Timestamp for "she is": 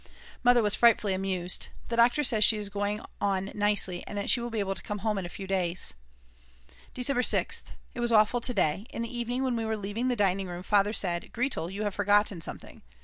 2.43-2.69